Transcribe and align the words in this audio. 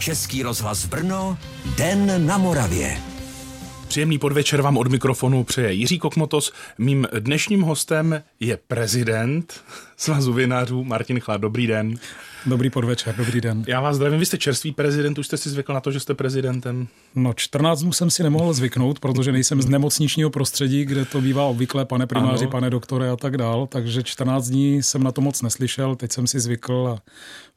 Český 0.00 0.42
rozhlas 0.42 0.86
Brno, 0.86 1.38
Den 1.76 2.26
na 2.26 2.38
Moravě. 2.38 2.96
Příjemný 3.88 4.18
podvečer 4.18 4.62
vám 4.62 4.76
od 4.76 4.86
mikrofonu 4.86 5.44
přeje 5.44 5.72
Jiří 5.72 5.98
Kokmotos. 5.98 6.52
Mým 6.78 7.08
dnešním 7.18 7.62
hostem 7.62 8.22
je 8.40 8.56
prezident 8.56 9.64
Svazu 9.96 10.32
vinařů 10.32 10.84
Martin 10.84 11.20
Chlad. 11.20 11.40
Dobrý 11.40 11.66
den. 11.66 11.98
Dobrý 12.46 12.70
podvečer, 12.70 13.14
dobrý 13.16 13.40
den. 13.40 13.64
Já 13.68 13.80
vás 13.80 13.96
zdravím, 13.96 14.18
vy 14.18 14.26
jste 14.26 14.38
čerstvý 14.38 14.72
prezident, 14.72 15.18
už 15.18 15.26
jste 15.26 15.36
si 15.36 15.50
zvykl 15.50 15.74
na 15.74 15.80
to, 15.80 15.92
že 15.92 16.00
jste 16.00 16.14
prezidentem? 16.14 16.88
No 17.14 17.32
14 17.32 17.82
dnů 17.82 17.92
jsem 17.92 18.10
si 18.10 18.22
nemohl 18.22 18.52
zvyknout, 18.52 19.00
protože 19.00 19.32
nejsem 19.32 19.62
z 19.62 19.66
nemocničního 19.66 20.30
prostředí, 20.30 20.84
kde 20.84 21.04
to 21.04 21.20
bývá 21.20 21.44
obvykle, 21.44 21.84
pane 21.84 22.06
primáři, 22.06 22.44
ano. 22.44 22.50
pane 22.50 22.70
doktore 22.70 23.10
a 23.10 23.16
tak 23.16 23.36
dál, 23.36 23.66
takže 23.66 24.02
14 24.02 24.48
dní 24.48 24.82
jsem 24.82 25.02
na 25.02 25.12
to 25.12 25.20
moc 25.20 25.42
neslyšel, 25.42 25.96
teď 25.96 26.12
jsem 26.12 26.26
si 26.26 26.40
zvykl 26.40 26.94
a 26.96 27.02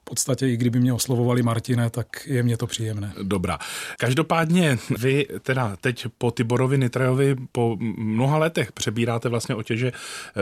v 0.03 0.09
podstatě 0.09 0.47
i 0.47 0.57
kdyby 0.57 0.79
mě 0.79 0.93
oslovovali 0.93 1.43
Martine, 1.43 1.89
tak 1.89 2.07
je 2.25 2.43
mě 2.43 2.57
to 2.57 2.67
příjemné. 2.67 3.13
Dobrá. 3.23 3.59
Každopádně 3.97 4.77
vy 4.99 5.27
teda 5.41 5.75
teď 5.81 6.05
po 6.17 6.31
Tiborovi 6.31 6.77
Nitrajovi 6.77 7.35
po 7.51 7.77
mnoha 7.97 8.37
letech 8.37 8.71
přebíráte 8.71 9.29
vlastně 9.29 9.55
otěže 9.55 9.91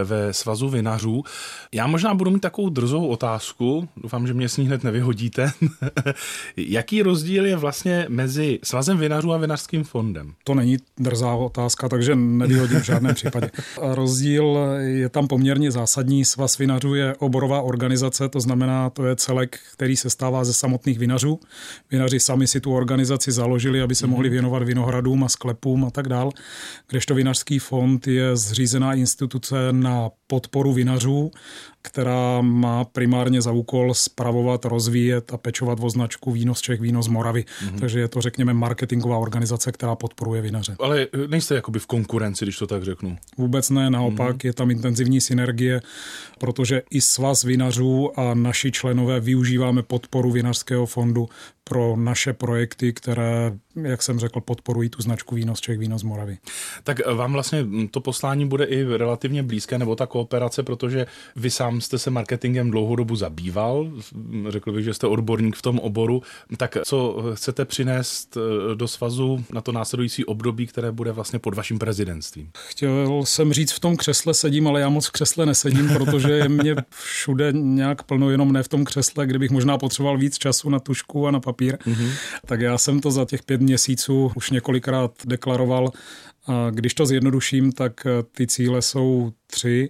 ve 0.03 0.33
svazu 0.33 0.69
vinařů. 0.69 1.23
Já 1.71 1.87
možná 1.87 2.13
budu 2.13 2.31
mít 2.31 2.39
takovou 2.39 2.69
drzou 2.69 3.07
otázku, 3.07 3.89
doufám, 3.97 4.27
že 4.27 4.33
mě 4.33 4.49
s 4.49 4.57
ní 4.57 4.65
hned 4.65 4.83
nevyhodíte. 4.83 5.51
Jaký 6.57 7.01
rozdíl 7.01 7.45
je 7.45 7.55
vlastně 7.55 8.05
mezi 8.09 8.59
svazem 8.63 8.97
vinařů 8.97 9.33
a 9.33 9.37
vinařským 9.37 9.83
fondem? 9.83 10.33
To 10.43 10.53
není 10.53 10.77
drzá 10.97 11.33
otázka, 11.33 11.89
takže 11.89 12.15
nevyhodím 12.15 12.79
v 12.79 12.85
žádném 12.85 13.15
případě. 13.15 13.51
Rozdíl 13.81 14.57
je 14.77 15.09
tam 15.09 15.27
poměrně 15.27 15.71
zásadní. 15.71 16.25
Svaz 16.25 16.57
vinařů 16.57 16.95
je 16.95 17.15
oborová 17.15 17.61
organizace, 17.61 18.29
to 18.29 18.39
znamená, 18.39 18.89
to 18.89 19.05
je 19.05 19.15
celek 19.15 19.50
který 19.73 19.97
se 19.97 20.09
stává 20.09 20.43
ze 20.43 20.53
samotných 20.53 20.99
vinařů. 20.99 21.39
Vinaři 21.91 22.19
sami 22.19 22.47
si 22.47 22.61
tu 22.61 22.73
organizaci 22.73 23.31
založili, 23.31 23.81
aby 23.81 23.95
se 23.95 24.07
mohli 24.07 24.29
mhm. 24.29 24.33
věnovat 24.33 24.63
vinohradům 24.63 25.23
a 25.23 25.29
sklepům 25.29 25.85
a 25.85 25.89
tak 25.89 26.07
dál. 26.07 26.31
Kdežto 26.87 27.15
Vinařský 27.15 27.59
fond 27.59 28.07
je 28.07 28.35
zřízená 28.37 28.93
instituce 28.93 29.55
na 29.71 30.09
podporu 30.31 30.73
vinařů 30.73 31.31
která 31.81 32.41
má 32.41 32.83
primárně 32.83 33.41
za 33.41 33.51
úkol 33.51 33.93
spravovat, 33.93 34.65
rozvíjet 34.65 35.33
a 35.33 35.37
pečovat 35.37 35.77
o 35.81 35.89
značku 35.89 36.31
Víno 36.31 36.55
z 36.55 36.61
Čech, 36.61 36.81
Víno 36.81 37.03
z 37.03 37.07
Moravy. 37.07 37.45
Mm-hmm. 37.45 37.79
Takže 37.79 37.99
je 37.99 38.07
to, 38.07 38.21
řekněme, 38.21 38.53
marketingová 38.53 39.17
organizace, 39.17 39.71
která 39.71 39.95
podporuje 39.95 40.41
vinaře. 40.41 40.75
Ale 40.79 41.07
nejste 41.27 41.55
jakoby 41.55 41.79
v 41.79 41.85
konkurenci, 41.85 42.45
když 42.45 42.57
to 42.57 42.67
tak 42.67 42.83
řeknu? 42.83 43.17
Vůbec 43.37 43.69
ne, 43.69 43.89
naopak 43.89 44.35
mm-hmm. 44.35 44.47
je 44.47 44.53
tam 44.53 44.71
intenzivní 44.71 45.21
synergie, 45.21 45.81
protože 46.39 46.81
i 46.89 47.01
svaz 47.01 47.43
vinařů 47.43 48.19
a 48.19 48.33
naši 48.33 48.71
členové 48.71 49.19
využíváme 49.19 49.83
podporu 49.83 50.31
vinařského 50.31 50.85
fondu 50.85 51.29
pro 51.71 51.95
naše 51.95 52.33
projekty, 52.33 52.93
které, 52.93 53.53
jak 53.75 54.03
jsem 54.03 54.19
řekl, 54.19 54.41
podporují 54.41 54.89
tu 54.89 55.01
značku 55.01 55.35
Víno 55.35 55.55
z 55.55 55.61
Čech, 55.61 55.79
Víno 55.79 55.99
z 55.99 56.03
Moravy. 56.03 56.37
Tak 56.83 57.07
vám 57.07 57.33
vlastně 57.33 57.65
to 57.91 58.01
poslání 58.01 58.45
bude 58.45 58.65
i 58.65 58.97
relativně 58.97 59.43
blízké, 59.43 59.77
nebo 59.77 59.95
ta 59.95 60.05
kooperace, 60.05 60.63
protože 60.63 61.05
vy 61.35 61.49
sám 61.49 61.81
jste 61.81 61.97
se 61.97 62.09
marketingem 62.09 62.71
dlouhou 62.71 62.95
dobu 62.95 63.15
zabýval, 63.15 63.91
řekl 64.49 64.71
bych, 64.71 64.85
že 64.85 64.93
jste 64.93 65.07
odborník 65.07 65.55
v 65.55 65.61
tom 65.61 65.79
oboru, 65.79 66.21
tak 66.57 66.77
co 66.85 67.23
chcete 67.33 67.65
přinést 67.65 68.37
eh, 68.37 68.75
do 68.75 68.87
svazu 68.87 69.43
na 69.53 69.61
to 69.61 69.71
následující 69.71 70.25
období, 70.25 70.67
které 70.67 70.91
bude 70.91 71.11
vlastně 71.11 71.39
pod 71.39 71.55
vaším 71.55 71.79
prezidentstvím? 71.79 72.49
Chtěl 72.67 73.25
jsem 73.25 73.53
říct, 73.53 73.71
v 73.71 73.79
tom 73.79 73.97
křesle 73.97 74.33
sedím, 74.33 74.67
ale 74.67 74.81
já 74.81 74.89
moc 74.89 75.07
v 75.07 75.11
křesle 75.11 75.45
nesedím, 75.45 75.89
protože 75.93 76.31
je 76.31 76.49
mě 76.49 76.75
všude 76.89 77.51
nějak 77.51 78.03
plno, 78.03 78.29
jenom 78.29 78.53
ne 78.53 78.63
v 78.63 78.67
tom 78.67 78.85
křesle, 78.85 79.27
kde 79.27 79.39
bych 79.39 79.51
možná 79.51 79.77
potřeboval 79.77 80.17
víc 80.17 80.37
času 80.37 80.69
na 80.69 80.79
tušku 80.79 81.27
a 81.27 81.31
na 81.31 81.39
papír. 81.39 81.60
Mm-hmm. 81.69 82.11
Tak 82.45 82.61
já 82.61 82.77
jsem 82.77 82.99
to 82.99 83.11
za 83.11 83.25
těch 83.25 83.43
pět 83.43 83.61
měsíců 83.61 84.31
už 84.35 84.51
několikrát 84.51 85.11
deklaroval. 85.25 85.91
A 86.47 86.69
když 86.69 86.93
to 86.93 87.05
zjednoduším, 87.05 87.71
tak 87.71 88.07
ty 88.31 88.47
cíle 88.47 88.81
jsou 88.81 89.31
tři 89.47 89.89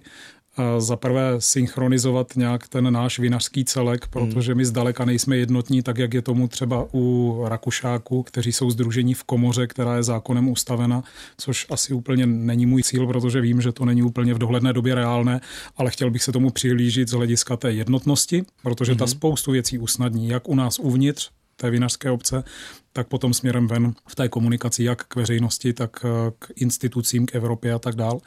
za 0.78 0.96
prvé 0.96 1.34
synchronizovat 1.38 2.36
nějak 2.36 2.68
ten 2.68 2.92
náš 2.92 3.18
vinařský 3.18 3.64
celek, 3.64 4.06
protože 4.06 4.54
my 4.54 4.64
zdaleka 4.64 5.04
nejsme 5.04 5.36
jednotní, 5.36 5.82
tak 5.82 5.98
jak 5.98 6.14
je 6.14 6.22
tomu 6.22 6.48
třeba 6.48 6.86
u 6.94 7.38
Rakušáků, 7.48 8.22
kteří 8.22 8.52
jsou 8.52 8.70
združení 8.70 9.14
v 9.14 9.24
komoře, 9.24 9.66
která 9.66 9.96
je 9.96 10.02
zákonem 10.02 10.48
ustavena, 10.48 11.02
což 11.36 11.66
asi 11.70 11.94
úplně 11.94 12.26
není 12.26 12.66
můj 12.66 12.82
cíl, 12.82 13.06
protože 13.06 13.40
vím, 13.40 13.60
že 13.60 13.72
to 13.72 13.84
není 13.84 14.02
úplně 14.02 14.34
v 14.34 14.38
dohledné 14.38 14.72
době 14.72 14.94
reálné, 14.94 15.40
ale 15.76 15.90
chtěl 15.90 16.10
bych 16.10 16.22
se 16.22 16.32
tomu 16.32 16.50
přihlížit 16.50 17.08
z 17.08 17.12
hlediska 17.12 17.56
té 17.56 17.72
jednotnosti, 17.72 18.44
protože 18.62 18.94
ta 18.94 19.04
mhm. 19.04 19.10
spoustu 19.10 19.52
věcí 19.52 19.78
usnadní, 19.78 20.28
jak 20.28 20.48
u 20.48 20.54
nás 20.54 20.78
uvnitř, 20.78 21.30
té 21.62 21.70
vinařské 21.70 22.10
obce, 22.10 22.44
tak 22.92 23.08
potom 23.08 23.34
směrem 23.34 23.66
ven 23.66 23.94
v 24.08 24.14
té 24.14 24.28
komunikaci 24.28 24.84
jak 24.84 25.04
k 25.04 25.16
veřejnosti, 25.16 25.72
tak 25.72 25.90
eh, 26.04 26.08
k 26.38 26.50
institucím, 26.56 27.26
k 27.26 27.34
Evropě 27.34 27.72
a 27.72 27.78
tak 27.78 27.94
dál. 27.94 28.20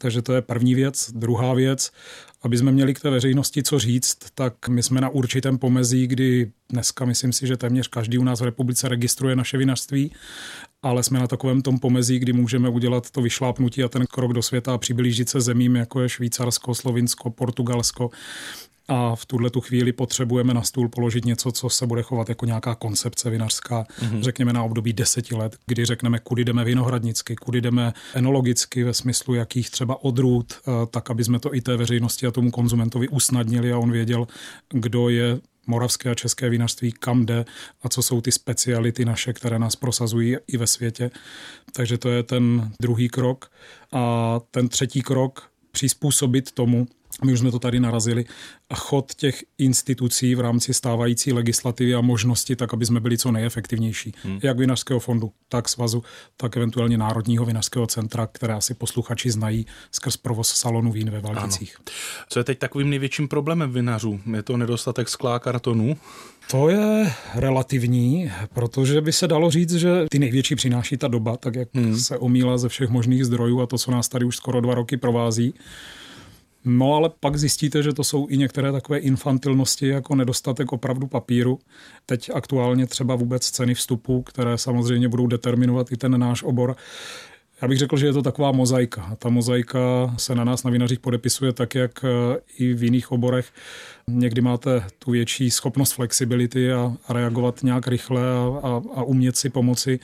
Takže 0.00 0.22
to 0.22 0.32
je 0.32 0.42
první 0.42 0.74
věc. 0.74 1.10
Druhá 1.14 1.54
věc, 1.54 1.92
aby 2.42 2.58
jsme 2.58 2.72
měli 2.72 2.94
k 2.94 3.00
té 3.00 3.10
veřejnosti 3.10 3.62
co 3.62 3.78
říct, 3.78 4.16
tak 4.34 4.68
my 4.68 4.82
jsme 4.82 5.00
na 5.00 5.08
určitém 5.08 5.58
pomezí, 5.58 6.06
kdy 6.06 6.50
dneska 6.68 7.04
myslím 7.04 7.32
si, 7.32 7.46
že 7.46 7.56
téměř 7.56 7.88
každý 7.88 8.18
u 8.18 8.24
nás 8.24 8.40
v 8.40 8.44
republice 8.44 8.88
registruje 8.88 9.36
naše 9.36 9.58
vinařství, 9.58 10.12
ale 10.82 11.02
jsme 11.02 11.18
na 11.18 11.26
takovém 11.26 11.62
tom 11.62 11.78
pomezí, 11.78 12.18
kdy 12.18 12.32
můžeme 12.32 12.68
udělat 12.68 13.10
to 13.10 13.22
vyšlápnutí 13.22 13.84
a 13.84 13.88
ten 13.88 14.06
krok 14.06 14.32
do 14.32 14.42
světa 14.42 14.74
a 14.74 14.78
přiblížit 14.78 15.28
se 15.28 15.40
zemím, 15.40 15.76
jako 15.76 16.00
je 16.00 16.08
Švýcarsko, 16.08 16.74
Slovinsko, 16.74 17.30
Portugalsko, 17.30 18.10
a 18.88 19.16
v 19.16 19.26
tuhle 19.26 19.50
tu 19.50 19.60
chvíli 19.60 19.92
potřebujeme 19.92 20.54
na 20.54 20.62
stůl 20.62 20.88
položit 20.88 21.24
něco, 21.24 21.52
co 21.52 21.68
se 21.68 21.86
bude 21.86 22.02
chovat 22.02 22.28
jako 22.28 22.46
nějaká 22.46 22.74
koncepce 22.74 23.30
vinařská, 23.30 23.82
mm-hmm. 23.82 24.22
řekněme 24.22 24.52
na 24.52 24.62
období 24.62 24.92
deseti 24.92 25.34
let, 25.34 25.56
kdy 25.66 25.84
řekneme, 25.84 26.18
kudy 26.18 26.44
jdeme 26.44 26.64
vinohradnicky, 26.64 27.36
kudy 27.36 27.60
jdeme 27.60 27.92
enologicky 28.14 28.84
ve 28.84 28.94
smyslu 28.94 29.34
jakých 29.34 29.70
třeba 29.70 30.04
odrůd, 30.04 30.52
eh, 30.52 30.70
tak 30.90 31.10
aby 31.10 31.24
jsme 31.24 31.38
to 31.38 31.54
i 31.54 31.60
té 31.60 31.76
veřejnosti 31.76 32.26
a 32.26 32.30
tomu 32.30 32.50
konzumentovi 32.50 33.08
usnadnili 33.08 33.72
a 33.72 33.78
on 33.78 33.92
věděl, 33.92 34.26
kdo 34.70 35.08
je 35.08 35.40
moravské 35.66 36.10
a 36.10 36.14
české 36.14 36.50
vinařství, 36.50 36.92
kam 36.92 37.26
jde 37.26 37.44
a 37.82 37.88
co 37.88 38.02
jsou 38.02 38.20
ty 38.20 38.32
speciality 38.32 39.04
naše, 39.04 39.32
které 39.32 39.58
nás 39.58 39.76
prosazují 39.76 40.36
i 40.46 40.56
ve 40.56 40.66
světě. 40.66 41.10
Takže 41.72 41.98
to 41.98 42.08
je 42.08 42.22
ten 42.22 42.70
druhý 42.80 43.08
krok. 43.08 43.50
A 43.92 44.40
ten 44.50 44.68
třetí 44.68 45.02
krok 45.02 45.50
přizpůsobit 45.72 46.52
tomu, 46.52 46.86
my 47.24 47.32
už 47.32 47.38
jsme 47.38 47.50
to 47.50 47.58
tady 47.58 47.80
narazili, 47.80 48.24
a 48.70 48.74
chod 48.74 49.14
těch 49.14 49.44
institucí 49.58 50.34
v 50.34 50.40
rámci 50.40 50.74
stávající 50.74 51.32
legislativy 51.32 51.94
a 51.94 52.00
možnosti, 52.00 52.56
tak 52.56 52.74
aby 52.74 52.86
jsme 52.86 53.00
byli 53.00 53.18
co 53.18 53.32
nejefektivnější. 53.32 54.12
Hmm. 54.22 54.40
Jak 54.42 54.58
Vinařského 54.58 55.00
fondu, 55.00 55.32
tak 55.48 55.68
svazu, 55.68 56.02
tak 56.36 56.56
eventuálně 56.56 56.98
Národního 56.98 57.44
vinařského 57.44 57.86
centra, 57.86 58.26
které 58.26 58.54
asi 58.54 58.74
posluchači 58.74 59.30
znají 59.30 59.66
skrz 59.92 60.16
provoz 60.16 60.48
salonu 60.48 60.92
vín 60.92 61.10
ve 61.10 61.20
Valdicích. 61.20 61.76
Ano. 61.78 61.84
Co 62.28 62.40
je 62.40 62.44
teď 62.44 62.58
takovým 62.58 62.90
největším 62.90 63.28
problémem 63.28 63.72
vinařů? 63.72 64.20
Je 64.34 64.42
to 64.42 64.56
nedostatek 64.56 65.08
skla 65.08 65.36
a 65.36 65.38
kartonů? 65.38 65.96
To 66.50 66.68
je 66.68 67.12
relativní, 67.34 68.32
protože 68.54 69.00
by 69.00 69.12
se 69.12 69.28
dalo 69.28 69.50
říct, 69.50 69.74
že 69.74 70.06
ty 70.10 70.18
největší 70.18 70.54
přináší 70.54 70.96
ta 70.96 71.08
doba, 71.08 71.36
tak 71.36 71.54
jak 71.54 71.68
hmm. 71.74 71.98
se 71.98 72.18
omíla 72.18 72.58
ze 72.58 72.68
všech 72.68 72.88
možných 72.88 73.24
zdrojů 73.24 73.60
a 73.60 73.66
to, 73.66 73.78
co 73.78 73.90
nás 73.90 74.08
tady 74.08 74.24
už 74.24 74.36
skoro 74.36 74.60
dva 74.60 74.74
roky 74.74 74.96
provází. 74.96 75.54
No 76.64 76.94
ale 76.94 77.10
pak 77.20 77.36
zjistíte, 77.36 77.82
že 77.82 77.92
to 77.92 78.04
jsou 78.04 78.26
i 78.30 78.36
některé 78.36 78.72
takové 78.72 78.98
infantilnosti, 78.98 79.88
jako 79.88 80.14
nedostatek 80.14 80.72
opravdu 80.72 81.06
papíru. 81.06 81.58
Teď 82.06 82.30
aktuálně 82.34 82.86
třeba 82.86 83.14
vůbec 83.14 83.50
ceny 83.50 83.74
vstupu, 83.74 84.22
které 84.22 84.58
samozřejmě 84.58 85.08
budou 85.08 85.26
determinovat 85.26 85.92
i 85.92 85.96
ten 85.96 86.20
náš 86.20 86.42
obor. 86.42 86.76
Já 87.62 87.68
bych 87.68 87.78
řekl, 87.78 87.96
že 87.96 88.06
je 88.06 88.12
to 88.12 88.22
taková 88.22 88.52
mozaika. 88.52 89.16
Ta 89.18 89.28
mozaika 89.28 90.14
se 90.16 90.34
na 90.34 90.44
nás 90.44 90.64
na 90.64 90.70
vinařích 90.70 91.00
podepisuje 91.00 91.52
tak, 91.52 91.74
jak 91.74 92.04
i 92.58 92.74
v 92.74 92.82
jiných 92.82 93.12
oborech 93.12 93.52
Někdy 94.10 94.40
máte 94.40 94.84
tu 94.98 95.10
větší 95.10 95.50
schopnost 95.50 95.92
flexibility 95.92 96.72
a, 96.72 96.96
a 97.08 97.12
reagovat 97.12 97.62
nějak 97.62 97.88
rychle 97.88 98.22
a, 98.22 98.60
a, 98.62 98.82
a 98.94 99.02
umět 99.02 99.36
si 99.36 99.50
pomoci. 99.50 100.00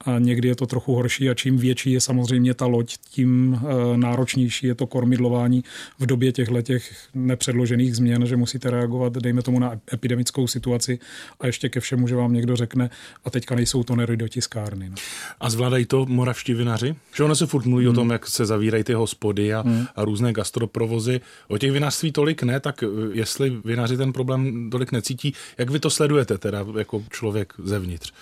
A 0.00 0.18
někdy 0.18 0.48
je 0.48 0.56
to 0.56 0.66
trochu 0.66 0.94
horší 0.94 1.30
a 1.30 1.34
čím 1.34 1.58
větší 1.58 1.92
je 1.92 2.00
samozřejmě 2.00 2.54
ta 2.54 2.66
loď, 2.66 2.96
tím 3.10 3.60
e, 3.94 3.96
náročnější 3.96 4.66
je 4.66 4.74
to 4.74 4.86
kormidlování 4.86 5.64
v 5.98 6.06
době 6.06 6.32
těchto 6.32 6.62
těch 6.62 6.92
nepředložených 7.14 7.96
změn, 7.96 8.26
že 8.26 8.36
musíte 8.36 8.70
reagovat, 8.70 9.12
dejme 9.12 9.42
tomu, 9.42 9.58
na 9.58 9.80
epidemickou 9.92 10.46
situaci 10.46 10.98
a 11.40 11.46
ještě 11.46 11.68
ke 11.68 11.80
všemu, 11.80 12.08
že 12.08 12.14
vám 12.14 12.32
někdo 12.32 12.56
řekne, 12.56 12.90
a 13.24 13.30
teďka 13.30 13.54
nejsou 13.54 13.82
to 13.82 13.96
nery 13.96 14.16
do 14.16 14.28
tiskárny. 14.28 14.88
No. 14.90 14.96
A 15.40 15.50
zvládají 15.50 15.86
to 15.86 16.06
moravští 16.06 16.54
vinaři? 16.54 16.94
Že 17.16 17.24
ono 17.24 17.36
se 17.36 17.46
furt 17.46 17.64
mluví 17.64 17.84
hmm. 17.84 17.92
o 17.92 17.94
tom, 17.94 18.10
jak 18.10 18.26
se 18.26 18.46
zavírají 18.46 18.84
ty 18.84 18.92
hospody 18.92 19.54
a, 19.54 19.60
hmm. 19.60 19.86
a 19.96 20.04
různé 20.04 20.32
gastroprovozy. 20.32 21.20
O 21.48 21.58
těch 21.58 21.72
vinařství 21.72 22.12
tolik 22.12 22.42
ne, 22.42 22.60
tak 22.60 22.84
jestli 23.12 23.47
jestli 23.48 23.70
vinaři 23.70 23.96
ten 23.96 24.12
problém 24.12 24.70
tolik 24.70 24.92
necítí. 24.92 25.34
Jak 25.58 25.70
vy 25.70 25.80
to 25.80 25.90
sledujete 25.90 26.38
teda 26.38 26.66
jako 26.78 27.04
člověk 27.10 27.52
zevnitř? 27.58 28.12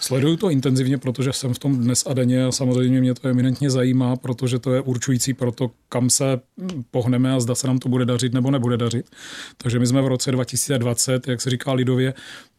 Sleduju 0.00 0.36
to 0.36 0.50
intenzivně, 0.50 0.98
protože 0.98 1.32
jsem 1.32 1.54
v 1.54 1.58
tom 1.58 1.78
dnes 1.78 2.04
a 2.06 2.14
denně 2.14 2.44
a 2.44 2.52
samozřejmě 2.52 3.00
mě 3.00 3.14
to 3.14 3.28
eminentně 3.28 3.70
zajímá, 3.70 4.16
protože 4.16 4.58
to 4.58 4.74
je 4.74 4.80
určující 4.80 5.34
pro 5.34 5.52
to, 5.52 5.70
kam 5.88 6.10
se 6.10 6.40
pohneme 6.90 7.34
a 7.34 7.40
zda 7.40 7.54
se 7.54 7.66
nám 7.66 7.78
to 7.78 7.88
bude 7.88 8.04
dařit 8.04 8.32
nebo 8.32 8.50
nebude 8.50 8.76
dařit. 8.76 9.06
Takže 9.56 9.78
my 9.78 9.86
jsme 9.86 10.02
v 10.02 10.06
roce 10.06 10.32
2020, 10.32 11.28
jak 11.28 11.40
se 11.40 11.50
říká 11.50 11.72
lidově, 11.72 12.14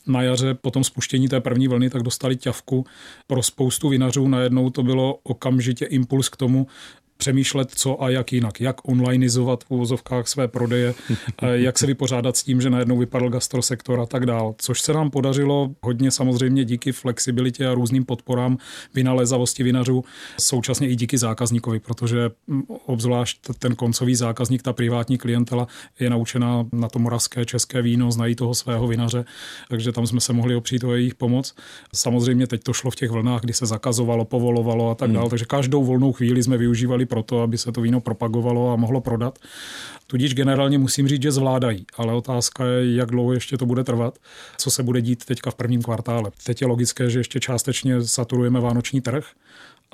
na 0.07 0.21
jaře 0.21 0.53
po 0.53 0.71
tom 0.71 0.83
spuštění 0.83 1.27
té 1.27 1.41
první 1.41 1.67
vlny, 1.67 1.89
tak 1.89 2.03
dostali 2.03 2.35
ťavku 2.35 2.85
pro 3.27 3.43
spoustu 3.43 3.89
vinařů. 3.89 4.27
Najednou 4.27 4.69
to 4.69 4.83
bylo 4.83 5.19
okamžitě 5.23 5.85
impuls 5.85 6.29
k 6.29 6.37
tomu, 6.37 6.67
přemýšlet, 7.21 7.71
co 7.75 8.03
a 8.03 8.09
jak 8.09 8.33
jinak, 8.33 8.61
jak 8.61 8.87
onlineizovat 8.89 9.63
v 9.63 9.71
uvozovkách 9.71 10.27
své 10.27 10.47
prodeje, 10.47 10.93
jak 11.53 11.79
se 11.79 11.87
vypořádat 11.87 12.37
s 12.37 12.43
tím, 12.43 12.61
že 12.61 12.69
najednou 12.69 12.97
vypadl 12.97 13.29
gastrosektor 13.29 13.99
a 13.99 14.05
tak 14.05 14.25
dál. 14.25 14.55
Což 14.57 14.81
se 14.81 14.93
nám 14.93 15.09
podařilo 15.09 15.69
hodně 15.81 16.11
samozřejmě 16.11 16.65
díky 16.65 16.91
flexibilitě 16.91 17.67
a 17.67 17.73
různým 17.73 18.05
podporám 18.05 18.57
vynalézavosti 18.93 19.63
vinařů, 19.63 20.03
současně 20.39 20.89
i 20.89 20.95
díky 20.95 21.17
zákazníkovi, 21.17 21.79
protože 21.79 22.29
mm, 22.47 22.63
obzvlášť 22.85 23.39
ten 23.59 23.75
koncový 23.75 24.15
zákazník, 24.15 24.61
ta 24.61 24.73
privátní 24.73 25.17
klientela 25.17 25.67
je 25.99 26.09
naučená 26.09 26.65
na 26.73 26.89
to 26.89 26.99
moravské 26.99 27.45
české 27.45 27.81
víno, 27.81 28.11
znají 28.11 28.35
toho 28.35 28.55
svého 28.55 28.87
vinaře, 28.87 29.25
takže 29.69 29.91
tam 29.91 30.07
jsme 30.07 30.19
se 30.19 30.33
mohli 30.33 30.55
opřít 30.55 30.83
o 30.83 30.95
jejich 30.95 31.15
pomoc. 31.15 31.55
Samozřejmě 31.95 32.47
teď 32.47 32.63
to 32.63 32.73
šlo 32.73 32.91
v 32.91 32.95
těch 32.95 33.11
vlnách, 33.11 33.41
kdy 33.41 33.53
se 33.53 33.65
zakazovalo, 33.65 34.25
povolovalo 34.25 34.89
a 34.89 34.95
tak 34.95 35.09
hmm. 35.09 35.15
dále, 35.15 35.29
takže 35.29 35.45
každou 35.45 35.83
volnou 35.83 36.11
chvíli 36.13 36.43
jsme 36.43 36.57
využívali 36.57 37.05
pro 37.11 37.23
to, 37.23 37.41
aby 37.41 37.57
se 37.57 37.71
to 37.71 37.81
víno 37.81 37.99
propagovalo 37.99 38.71
a 38.71 38.75
mohlo 38.75 39.01
prodat. 39.01 39.39
Tudíž 40.07 40.33
generálně 40.33 40.77
musím 40.77 41.07
říct, 41.07 41.21
že 41.21 41.31
zvládají, 41.31 41.85
ale 41.97 42.13
otázka 42.13 42.65
je, 42.65 42.95
jak 42.95 43.11
dlouho 43.11 43.33
ještě 43.33 43.57
to 43.57 43.65
bude 43.65 43.83
trvat, 43.83 44.17
co 44.57 44.71
se 44.71 44.83
bude 44.83 45.01
dít 45.01 45.25
teďka 45.25 45.51
v 45.51 45.55
prvním 45.55 45.81
kvartále. 45.81 46.31
Teď 46.43 46.61
je 46.61 46.67
logické, 46.67 47.09
že 47.09 47.19
ještě 47.19 47.39
částečně 47.39 48.01
saturujeme 48.03 48.59
vánoční 48.59 49.01
trh, 49.01 49.25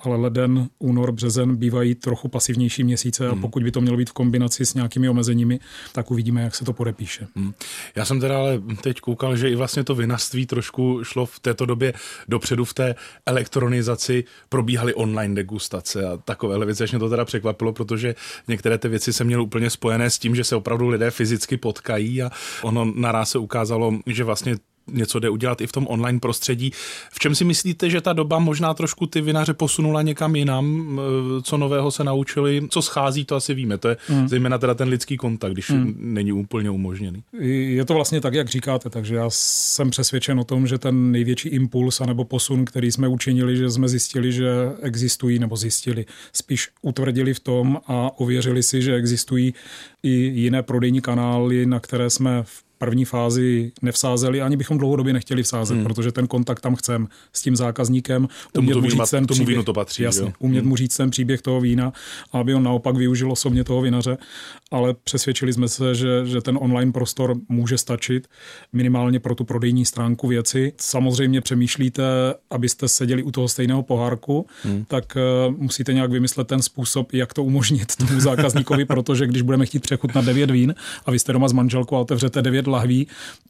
ale 0.04 0.18
leden, 0.18 0.70
únor, 0.80 1.12
březen 1.12 1.56
bývají 1.56 1.96
trochu 1.96 2.28
pasivnější 2.28 2.84
měsíce 2.84 3.28
a 3.28 3.32
hmm. 3.32 3.42
pokud 3.42 3.64
by 3.64 3.72
to 3.72 3.82
mělo 3.82 3.98
být 3.98 4.10
v 4.10 4.14
kombinaci 4.14 4.66
s 4.66 4.74
nějakými 4.74 5.10
omezeními, 5.10 5.60
tak 5.92 6.12
uvidíme, 6.12 6.42
jak 6.42 6.56
se 6.56 6.66
to 6.66 6.74
podepíše. 6.74 7.28
Hmm. 7.36 7.54
Já 7.96 8.06
jsem 8.06 8.20
teda 8.20 8.38
ale 8.38 8.62
teď 8.82 9.00
koukal, 9.00 9.36
že 9.36 9.50
i 9.50 9.56
vlastně 9.56 9.84
to 9.84 9.96
vinařství 9.96 10.46
trošku 10.46 11.04
šlo 11.04 11.26
v 11.26 11.40
této 11.40 11.66
době 11.66 11.94
dopředu 12.28 12.66
v 12.66 12.74
té 12.74 12.96
elektronizaci, 13.26 14.24
probíhaly 14.50 14.94
online 14.94 15.36
degustace 15.36 16.08
a 16.08 16.18
takové 16.18 16.66
věci, 16.66 16.84
až 16.84 16.92
mě 16.92 17.00
to 17.00 17.10
teda 17.10 17.26
překvapilo, 17.26 17.74
protože 17.74 18.16
některé 18.48 18.78
ty 18.78 18.88
věci 18.88 19.14
se 19.14 19.24
měly 19.24 19.44
úplně 19.44 19.70
spojené 19.70 20.10
s 20.10 20.20
tím, 20.20 20.36
že 20.36 20.44
se 20.44 20.56
opravdu 20.56 20.88
lidé 20.88 21.12
fyzicky 21.12 21.58
potkají 21.58 22.22
a 22.22 22.32
ono 22.62 22.92
naraz 22.96 23.30
se 23.30 23.38
ukázalo, 23.38 23.94
že 24.06 24.24
vlastně 24.24 24.56
něco 24.92 25.20
jde 25.20 25.30
udělat 25.30 25.62
i 25.62 25.68
v 25.68 25.72
tom 25.72 25.88
online 25.90 26.20
prostředí. 26.20 26.72
V 27.12 27.20
čem 27.20 27.36
si 27.36 27.46
myslíte, 27.46 27.90
že 27.90 28.02
ta 28.02 28.14
doba 28.14 28.40
možná 28.40 28.74
trošku 28.74 29.06
ty 29.06 29.22
vinaře 29.22 29.54
posunula 29.54 30.02
někam 30.02 30.36
jinam? 30.36 31.00
Co 31.44 31.58
nového 31.58 31.92
se 31.92 32.04
naučili? 32.04 32.62
Co 32.70 32.82
schází, 32.82 33.26
to 33.26 33.36
asi 33.36 33.54
víme. 33.54 33.78
To 33.78 33.88
je 33.88 33.98
hmm. 34.08 34.28
zejména 34.28 34.58
teda 34.58 34.74
ten 34.74 34.90
lidský 34.90 35.18
kontakt, 35.18 35.54
když 35.54 35.70
hmm. 35.70 35.96
není 36.00 36.32
úplně 36.32 36.70
umožněný. 36.70 37.24
Je 37.40 37.86
to 37.86 37.94
vlastně 37.94 38.22
tak, 38.22 38.34
jak 38.34 38.50
říkáte, 38.50 38.90
takže 38.90 39.16
já 39.16 39.26
jsem 39.30 39.90
přesvědčen 39.90 40.40
o 40.40 40.44
tom, 40.44 40.68
že 40.68 40.78
ten 40.78 41.12
největší 41.12 41.50
impuls 41.50 42.02
anebo 42.02 42.26
posun, 42.26 42.66
který 42.66 42.92
jsme 42.92 43.08
učinili, 43.08 43.58
že 43.58 43.70
jsme 43.70 43.90
zjistili, 43.90 44.32
že 44.32 44.48
existují, 44.82 45.40
nebo 45.40 45.58
zjistili, 45.58 46.06
spíš 46.34 46.70
utvrdili 46.82 47.34
v 47.34 47.40
tom 47.40 47.80
a 47.88 48.20
ověřili 48.20 48.64
si, 48.64 48.82
že 48.82 48.96
existují 48.96 49.54
i 50.04 50.10
jiné 50.10 50.64
prodejní 50.64 51.02
kanály, 51.02 51.66
na 51.66 51.80
které 51.80 52.10
jsme 52.10 52.44
v 52.44 52.67
první 52.78 53.06
fázi 53.06 53.72
nevsázeli, 53.82 54.42
ani 54.42 54.58
bychom 54.58 54.78
dlouhodobě 54.78 55.14
nechtěli 55.14 55.44
vsázet, 55.44 55.76
hmm. 55.76 55.84
protože 55.84 56.12
ten 56.12 56.28
kontakt 56.28 56.60
tam 56.60 56.76
chcem 56.76 57.08
s 57.34 57.42
tím 57.42 57.56
zákazníkem. 57.56 58.28
Tomu, 58.52 58.72
to 58.72 58.82
víma, 58.82 59.06
tomu 59.06 59.28
příběh, 59.28 59.48
vínu 59.48 59.64
to 59.64 59.74
patří. 59.74 60.04
Jasně, 60.04 60.26
jo? 60.26 60.34
umět 60.40 60.60
hmm. 60.60 60.70
mu 60.70 60.76
říct 60.76 60.98
ten 60.98 61.10
příběh 61.10 61.42
toho 61.42 61.62
vína, 61.62 61.94
aby 62.32 62.56
on 62.56 62.64
naopak 62.64 62.96
využil 62.96 63.32
osobně 63.32 63.64
toho 63.64 63.82
vinaře, 63.82 64.18
ale 64.72 64.94
přesvědčili 64.94 65.54
jsme 65.54 65.68
se, 65.68 65.96
že, 65.96 66.26
že 66.26 66.42
ten 66.42 66.58
online 66.62 66.92
prostor 66.92 67.36
může 67.50 67.78
stačit 67.78 68.28
minimálně 68.74 69.20
pro 69.20 69.36
tu 69.36 69.44
prodejní 69.44 69.86
stránku 69.86 70.28
věci. 70.28 70.74
Samozřejmě 70.78 71.42
přemýšlíte, 71.42 72.04
abyste 72.50 72.88
seděli 72.88 73.24
u 73.24 73.32
toho 73.32 73.48
stejného 73.48 73.84
pohárku, 73.84 74.46
hmm. 74.64 74.86
tak 74.88 75.18
uh, 75.50 75.56
musíte 75.58 75.94
nějak 75.94 76.12
vymyslet 76.12 76.48
ten 76.48 76.62
způsob, 76.62 77.14
jak 77.14 77.34
to 77.34 77.44
umožnit 77.44 77.96
tomu 77.96 78.20
zákazníkovi, 78.20 78.86
protože 78.94 79.28
když 79.28 79.42
budeme 79.42 79.66
chtít 79.66 79.80
přechutnat 79.80 80.26
devět 80.26 80.52
vín 80.52 80.76
a 81.06 81.12
vy 81.12 81.20
jste 81.20 81.34
doma 81.34 81.48
s 81.48 81.54
manželkou 81.54 81.96
a 81.96 82.00
otevřete 82.00 82.42
devět 82.42 82.67
lahví, 82.68 83.08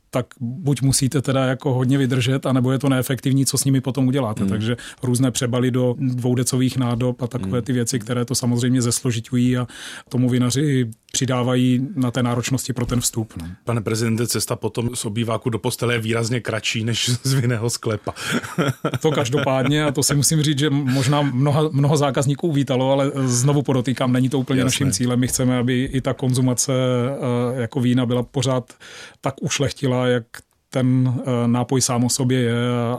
tak 0.09 0.25
buď 0.39 0.81
musíte 0.81 1.21
teda 1.21 1.45
jako 1.45 1.73
hodně 1.73 1.97
vydržet, 1.97 2.45
anebo 2.45 2.71
je 2.71 2.79
to 2.79 2.89
neefektivní, 2.89 3.45
co 3.45 3.57
s 3.57 3.65
nimi 3.65 3.81
potom 3.81 4.07
uděláte. 4.07 4.41
Hmm. 4.41 4.49
Takže 4.49 4.77
různé 5.03 5.31
přebaly 5.31 5.71
do 5.71 5.95
dvoudecových 5.99 6.77
nádob 6.77 7.21
a 7.21 7.27
takové 7.27 7.57
hmm. 7.57 7.65
ty 7.65 7.73
věci, 7.73 7.99
které 7.99 8.25
to 8.25 8.35
samozřejmě 8.35 8.81
zesložitují 8.81 9.57
a 9.57 9.67
tomu 10.09 10.29
vinaři 10.29 10.89
přidávají 11.11 11.87
na 11.95 12.11
té 12.11 12.23
náročnosti 12.23 12.73
pro 12.73 12.85
ten 12.85 13.01
vstup. 13.01 13.33
No. 13.41 13.47
Pane 13.63 13.81
prezidente, 13.81 14.27
cesta 14.27 14.55
potom 14.55 14.95
z 14.95 15.05
obýváku 15.05 15.49
do 15.49 15.59
postele 15.59 15.93
je 15.93 15.99
výrazně 15.99 16.39
kratší 16.39 16.83
než 16.83 17.09
z 17.23 17.33
vinného 17.33 17.69
sklepa. 17.69 18.13
to 19.01 19.11
každopádně 19.11 19.85
a 19.85 19.91
to 19.91 20.03
si 20.03 20.15
musím 20.15 20.41
říct, 20.41 20.59
že 20.59 20.69
možná 20.69 21.21
mnoha, 21.21 21.69
mnoho 21.71 21.97
zákazníků 21.97 22.51
vítalo, 22.51 22.91
ale 22.91 23.11
znovu 23.25 23.61
podotýkám, 23.61 24.13
není 24.13 24.29
to 24.29 24.39
úplně 24.39 24.59
Jasné. 24.59 24.67
naším 24.67 24.91
cílem. 24.91 25.19
My 25.19 25.27
chceme, 25.27 25.57
aby 25.57 25.83
i 25.83 26.01
ta 26.01 26.13
konzumace 26.13 26.73
eh, 26.73 27.61
jako 27.61 27.79
vína 27.79 28.05
byla 28.05 28.23
pořád 28.23 28.73
tak 29.21 29.33
ušlechtila, 29.41 29.96
jak 30.05 30.25
ten 30.69 31.13
eh, 31.17 31.47
nápoj 31.47 31.81
sám 31.81 32.03
o 32.03 32.09
sobě 32.09 32.39
je, 32.39 32.53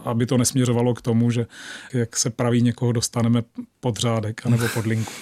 aby 0.04 0.26
to 0.26 0.36
nesměřovalo 0.36 0.94
k 0.94 1.02
tomu, 1.02 1.30
že 1.30 1.46
jak 1.92 2.16
se 2.16 2.30
praví 2.30 2.62
někoho 2.62 2.92
dostaneme 2.92 3.42
pod 3.80 3.96
řádek 3.96 4.46
anebo 4.46 4.68
pod 4.74 4.86
linku. 4.86 5.12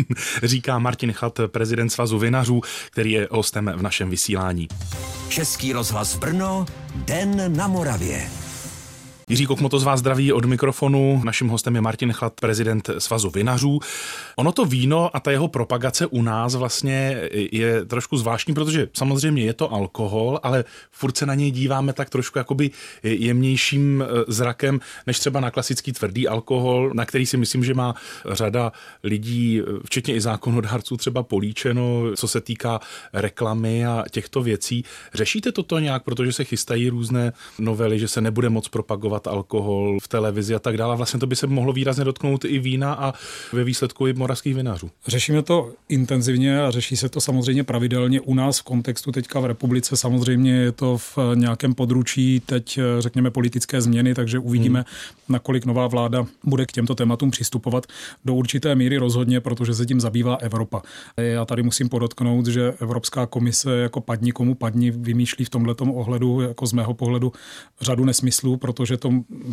Říká 0.42 0.78
Martin 0.78 1.12
Chat, 1.12 1.40
prezident 1.46 1.90
Svazu 1.90 2.18
vinařů, 2.18 2.60
který 2.90 3.12
je 3.12 3.28
hostem 3.30 3.72
v 3.76 3.82
našem 3.82 4.10
vysílání. 4.10 4.68
Český 5.28 5.72
rozhlas 5.72 6.16
Brno, 6.16 6.66
Den 6.94 7.56
na 7.56 7.68
Moravě. 7.68 8.45
Jiří 9.30 9.46
Kokmoto 9.46 9.78
z 9.78 9.84
vás 9.84 10.00
zdraví 10.00 10.32
od 10.32 10.44
mikrofonu. 10.44 11.22
Naším 11.24 11.48
hostem 11.48 11.74
je 11.74 11.80
Martin 11.80 12.12
Chlad, 12.12 12.40
prezident 12.40 12.90
Svazu 12.98 13.30
vinařů. 13.30 13.80
Ono 14.36 14.52
to 14.52 14.64
víno 14.64 15.16
a 15.16 15.20
ta 15.20 15.30
jeho 15.30 15.48
propagace 15.48 16.06
u 16.06 16.22
nás 16.22 16.54
vlastně 16.54 17.20
je 17.32 17.84
trošku 17.84 18.16
zvláštní, 18.16 18.54
protože 18.54 18.88
samozřejmě 18.92 19.44
je 19.44 19.52
to 19.52 19.72
alkohol, 19.72 20.40
ale 20.42 20.64
furt 20.90 21.16
se 21.16 21.26
na 21.26 21.34
něj 21.34 21.50
díváme 21.50 21.92
tak 21.92 22.10
trošku 22.10 22.38
jakoby 22.38 22.70
jemnějším 23.02 24.04
eh, 24.06 24.24
zrakem, 24.28 24.80
než 25.06 25.18
třeba 25.18 25.40
na 25.40 25.50
klasický 25.50 25.92
tvrdý 25.92 26.28
alkohol, 26.28 26.90
na 26.94 27.04
který 27.04 27.26
si 27.26 27.36
myslím, 27.36 27.64
že 27.64 27.74
má 27.74 27.94
řada 28.30 28.72
lidí, 29.04 29.60
eh, 29.60 29.64
včetně 29.84 30.14
i 30.14 30.20
zákonodárců 30.20 30.96
třeba 30.96 31.22
políčeno, 31.22 32.02
co 32.16 32.28
se 32.28 32.40
týká 32.40 32.80
reklamy 33.12 33.86
a 33.86 34.04
těchto 34.10 34.42
věcí. 34.42 34.84
Řešíte 35.14 35.52
toto 35.52 35.78
nějak, 35.78 36.04
protože 36.04 36.32
se 36.32 36.44
chystají 36.44 36.88
různé 36.88 37.32
novely, 37.58 37.98
že 37.98 38.08
se 38.08 38.20
nebude 38.20 38.48
moc 38.48 38.68
propagovat 38.68 39.15
zakazovat 39.16 39.26
alkohol 39.26 39.98
v 40.02 40.08
televizi 40.08 40.54
a 40.54 40.58
tak 40.58 40.76
dále. 40.76 40.96
Vlastně 40.96 41.20
to 41.20 41.26
by 41.26 41.36
se 41.36 41.46
mohlo 41.46 41.72
výrazně 41.72 42.04
dotknout 42.04 42.44
i 42.44 42.58
vína 42.58 42.94
a 42.94 43.14
ve 43.52 43.64
výsledku 43.64 44.06
i 44.06 44.12
moravských 44.12 44.54
vinařů. 44.54 44.90
Řešíme 45.06 45.42
to 45.42 45.72
intenzivně 45.88 46.62
a 46.62 46.70
řeší 46.70 46.96
se 46.96 47.08
to 47.08 47.20
samozřejmě 47.20 47.64
pravidelně 47.64 48.20
u 48.20 48.34
nás 48.34 48.58
v 48.58 48.62
kontextu 48.62 49.12
teďka 49.12 49.40
v 49.40 49.46
republice. 49.46 49.96
Samozřejmě 49.96 50.52
je 50.52 50.72
to 50.72 50.98
v 50.98 51.18
nějakém 51.34 51.74
područí 51.74 52.40
teď, 52.46 52.78
řekněme, 52.98 53.30
politické 53.30 53.80
změny, 53.80 54.14
takže 54.14 54.38
uvidíme, 54.38 54.78
hmm. 54.78 54.86
nakolik 55.28 55.66
nová 55.66 55.86
vláda 55.86 56.26
bude 56.44 56.66
k 56.66 56.72
těmto 56.72 56.94
tématům 56.94 57.30
přistupovat. 57.30 57.86
Do 58.24 58.34
určité 58.34 58.74
míry 58.74 58.98
rozhodně, 58.98 59.40
protože 59.40 59.74
se 59.74 59.86
tím 59.86 60.00
zabývá 60.00 60.34
Evropa. 60.36 60.82
Já 61.16 61.44
tady 61.44 61.62
musím 61.62 61.88
podotknout, 61.88 62.46
že 62.46 62.74
Evropská 62.80 63.26
komise 63.26 63.76
jako 63.76 64.00
padni 64.00 64.32
komu 64.32 64.54
padni 64.54 64.90
vymýšlí 64.90 65.44
v 65.44 65.50
tomto 65.50 65.84
ohledu, 65.84 66.40
jako 66.40 66.66
z 66.66 66.72
mého 66.72 66.94
pohledu, 66.94 67.32
řadu 67.80 68.04
nesmyslů, 68.04 68.56
protože 68.56 68.96
to 68.96 69.05
to 69.06 69.12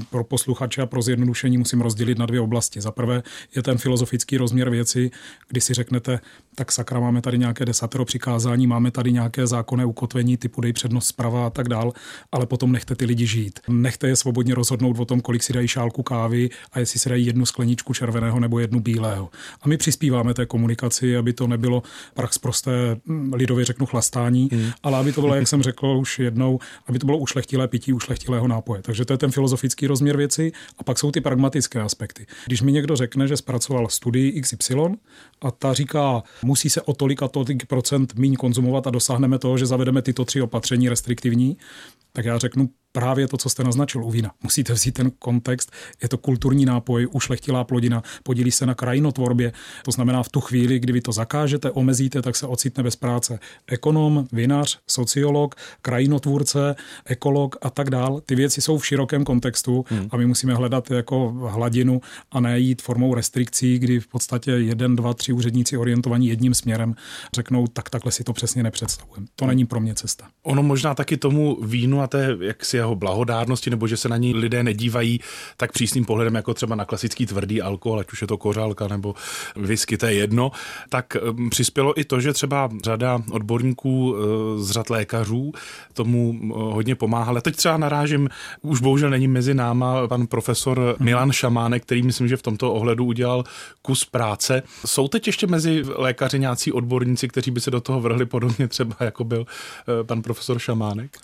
pro 0.10 0.24
posluchače 0.24 0.82
a 0.82 0.86
pro 0.86 1.02
zjednodušení 1.02 1.58
musím 1.58 1.82
rozdělit 1.82 2.18
na 2.18 2.26
dvě 2.26 2.42
oblasti. 2.42 2.82
Za 2.82 2.92
prvé 2.92 3.24
je 3.56 3.64
ten 3.64 3.78
filozofický 3.78 4.38
rozměr 4.38 4.70
věci, 4.70 5.12
kdy 5.48 5.62
si 5.62 5.74
řeknete, 5.74 6.20
tak 6.56 6.72
sakra, 6.72 7.00
máme 7.00 7.22
tady 7.22 7.38
nějaké 7.38 7.66
desatero 7.66 8.06
přikázání, 8.06 8.68
máme 8.68 8.92
tady 8.92 9.12
nějaké 9.12 9.48
zákonné 9.48 9.86
ukotvení 9.86 10.38
typu 10.38 10.62
dej 10.62 10.74
přednost 10.74 11.08
zprava 11.08 11.48
a 11.48 11.50
tak 11.50 11.70
dál, 11.70 11.94
ale 12.32 12.46
potom 12.46 12.72
nechte 12.72 12.96
ty 12.96 13.06
lidi 13.06 13.28
žít. 13.28 13.60
Nechte 13.68 14.08
je 14.08 14.16
svobodně 14.16 14.56
rozhodnout 14.56 15.00
o 15.00 15.06
tom, 15.06 15.22
kolik 15.22 15.44
si 15.44 15.54
dají 15.54 15.68
šálku 15.68 16.04
kávy 16.04 16.50
a 16.72 16.80
jestli 16.80 17.00
si 17.00 17.10
dají 17.10 17.26
jednu 17.26 17.46
skleničku 17.46 17.94
červeného 17.94 18.40
nebo 18.40 18.60
jednu 18.60 18.80
bílého. 18.80 19.30
A 19.62 19.68
my 19.68 19.78
přispíváme 19.78 20.34
té 20.34 20.46
komunikaci, 20.46 21.18
aby 21.18 21.34
to 21.34 21.48
nebylo 21.48 21.84
prax 22.14 22.38
prosté, 22.38 22.72
hm, 23.08 23.34
lidově 23.34 23.66
řeknu 23.66 23.86
chlastání, 23.86 24.50
hmm. 24.52 24.72
ale 24.84 24.98
aby 24.98 25.12
to 25.12 25.22
bylo, 25.22 25.36
jak 25.36 25.48
jsem 25.48 25.64
řekl 25.64 25.88
už 25.88 26.20
jednou, 26.20 26.60
aby 26.88 27.00
to 27.00 27.06
bylo 27.06 27.18
ušlechtilé 27.18 27.68
pití 27.68 27.94
ušlechtilého 27.94 28.48
nápoje. 28.48 28.82
Takže 28.82 29.06
to 29.06 29.14
je 29.14 29.18
ten 29.18 29.32
filozofický 29.44 29.88
rozměr 29.88 30.18
věci 30.18 30.52
a 30.78 30.84
pak 30.84 31.00
jsou 31.00 31.12
ty 31.12 31.22
pragmatické 31.22 31.82
aspekty. 31.82 32.26
Když 32.46 32.62
mi 32.62 32.72
někdo 32.72 32.96
řekne, 32.96 33.28
že 33.28 33.38
zpracoval 33.38 33.90
studii 33.90 34.42
XY 34.42 34.76
a 35.42 35.52
ta 35.52 35.74
říká, 35.74 36.24
musí 36.44 36.70
se 36.70 36.82
o 36.82 36.94
tolik 36.94 37.24
a 37.24 37.28
tolik 37.28 37.66
procent 37.66 38.16
míň 38.16 38.36
konzumovat 38.36 38.88
a 38.88 38.90
dosáhneme 38.90 39.40
toho, 39.40 39.58
že 39.58 39.66
zavedeme 39.66 40.02
tyto 40.02 40.26
tři 40.26 40.42
opatření 40.42 40.90
restriktivní, 40.90 41.58
tak 42.14 42.26
já 42.26 42.38
řeknu, 42.38 42.70
právě 42.94 43.28
to, 43.28 43.38
co 43.38 43.50
jste 43.50 43.64
naznačil 43.64 44.04
u 44.04 44.12
vína. 44.12 44.32
Musíte 44.44 44.74
vzít 44.74 44.92
ten 44.92 45.12
kontext, 45.20 45.72
je 46.02 46.10
to 46.10 46.18
kulturní 46.18 46.66
nápoj, 46.66 47.08
ušlechtilá 47.12 47.64
plodina, 47.64 48.04
podílí 48.24 48.52
se 48.52 48.66
na 48.66 48.76
krajinotvorbě. 48.76 49.54
To 49.84 49.92
znamená, 49.92 50.24
v 50.24 50.30
tu 50.30 50.42
chvíli, 50.42 50.80
kdy 50.80 50.94
vy 50.94 51.02
to 51.02 51.12
zakážete, 51.12 51.72
omezíte, 51.72 52.22
tak 52.22 52.36
se 52.36 52.48
ocitne 52.48 52.84
bez 52.84 52.96
práce 52.96 53.40
ekonom, 53.68 54.28
vinař, 54.32 54.80
sociolog, 54.88 55.56
krajinotvůrce, 55.82 56.76
ekolog 57.06 57.56
a 57.62 57.70
tak 57.70 57.90
dál. 57.90 58.22
Ty 58.26 58.36
věci 58.36 58.62
jsou 58.62 58.78
v 58.78 58.86
širokém 58.86 59.24
kontextu 59.24 59.86
hmm. 59.90 60.08
a 60.12 60.18
my 60.18 60.26
musíme 60.26 60.54
hledat 60.54 60.92
jako 60.92 61.30
hladinu 61.30 62.02
a 62.32 62.40
ne 62.40 62.60
jít 62.60 62.82
formou 62.82 63.14
restrikcí, 63.14 63.80
kdy 63.80 64.00
v 64.00 64.08
podstatě 64.08 64.52
jeden, 64.52 64.96
dva, 64.96 65.14
tři 65.14 65.34
úředníci 65.34 65.78
orientovaní 65.78 66.28
jedním 66.28 66.54
směrem 66.54 66.96
řeknou, 67.36 67.68
tak 67.68 67.90
takhle 67.90 68.12
si 68.12 68.24
to 68.24 68.34
přesně 68.34 68.64
nepředstavujeme. 68.64 69.28
To 69.36 69.46
není 69.46 69.66
pro 69.66 69.80
mě 69.80 69.96
cesta. 69.96 70.28
Ono 70.44 70.64
možná 70.64 70.96
taky 70.96 71.18
tomu 71.18 71.58
vínu 71.64 72.02
a 72.02 72.08
té, 72.08 72.38
jak 72.42 72.66
si 72.66 72.83
jeho 72.84 72.96
blahodárnosti, 72.96 73.70
nebo 73.70 73.88
že 73.88 73.98
se 73.98 74.10
na 74.10 74.18
ní 74.18 74.34
lidé 74.34 74.64
nedívají 74.64 75.20
tak 75.58 75.72
přísným 75.72 76.06
pohledem, 76.06 76.36
jako 76.36 76.54
třeba 76.54 76.76
na 76.76 76.86
klasický 76.86 77.26
tvrdý 77.26 77.62
alkohol, 77.62 78.00
ať 78.00 78.12
už 78.12 78.22
je 78.22 78.28
to 78.28 78.38
kořálka 78.38 78.88
nebo 78.88 79.16
whisky, 79.56 79.98
to 79.98 80.06
je 80.06 80.14
jedno, 80.14 80.52
tak 80.90 81.18
um, 81.30 81.50
přispělo 81.50 82.00
i 82.00 82.04
to, 82.04 82.22
že 82.22 82.34
třeba 82.34 82.70
řada 82.84 83.22
odborníků 83.32 84.12
uh, 84.12 84.18
z 84.62 84.72
řad 84.72 84.90
lékařů 84.90 85.52
tomu 85.94 86.30
uh, 86.30 86.74
hodně 86.74 86.96
pomáhala. 86.96 87.42
Teď 87.42 87.56
třeba 87.56 87.78
narážím, 87.78 88.30
už 88.62 88.82
bohužel 88.82 89.10
není 89.10 89.28
mezi 89.28 89.54
náma 89.54 90.08
pan 90.08 90.28
profesor 90.28 90.80
hmm. 90.80 91.06
Milan 91.06 91.32
Šamánek, 91.32 91.84
který 91.84 92.04
myslím, 92.04 92.28
že 92.28 92.38
v 92.38 92.42
tomto 92.42 92.74
ohledu 92.74 93.06
udělal 93.06 93.44
kus 93.82 94.06
práce. 94.06 94.64
Jsou 94.86 95.08
teď 95.08 95.28
ještě 95.28 95.48
mezi 95.48 95.84
lékaři 95.96 96.40
nějací 96.40 96.72
odborníci, 96.72 97.28
kteří 97.28 97.52
by 97.52 97.62
se 97.62 97.72
do 97.72 97.82
toho 97.82 98.02
vrhli 98.02 98.26
podobně 98.26 98.68
třeba 98.74 98.96
jako 99.00 99.24
byl 99.24 99.40
uh, 99.40 100.08
pan 100.08 100.22
profesor 100.22 100.60
Šamánek? 100.60 101.18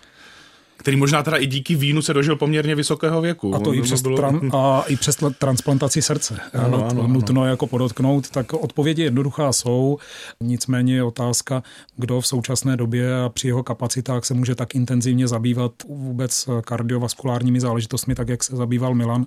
Který 0.80 0.98
možná 0.98 1.24
teda 1.24 1.38
i 1.38 1.48
díky 1.48 1.76
vínu 1.76 2.02
se 2.02 2.14
dožil 2.14 2.36
poměrně 2.36 2.76
vysokého 2.76 3.22
věku. 3.22 3.56
A 3.56 3.60
to 3.60 3.74
i 3.74 3.82
přes, 3.82 4.02
bylo... 4.02 4.18
tran- 4.18 4.58
a 4.58 4.84
i 4.88 4.96
přes 4.96 5.18
transplantaci 5.40 6.02
srdce. 6.02 6.38
Ano, 6.54 6.88
ano, 6.90 7.08
nutno 7.08 7.42
ano. 7.42 7.50
jako 7.50 7.68
podotknout, 7.68 8.30
tak 8.30 8.54
odpovědi 8.54 9.04
jednoduchá 9.04 9.54
jsou, 9.54 9.98
nicméně 10.42 10.96
je 10.96 11.04
otázka, 11.04 11.64
kdo 11.98 12.22
v 12.22 12.28
současné 12.28 12.78
době 12.78 13.22
a 13.22 13.30
při 13.30 13.48
jeho 13.48 13.64
kapacitách 13.64 14.26
se 14.26 14.34
může 14.34 14.56
tak 14.56 14.76
intenzivně 14.76 15.28
zabývat 15.28 15.72
vůbec 15.88 16.50
kardiovaskulárními 16.66 17.60
záležitostmi, 17.60 18.16
tak 18.16 18.30
jak 18.30 18.44
se 18.44 18.56
zabýval 18.56 18.96
Milan. 18.96 19.26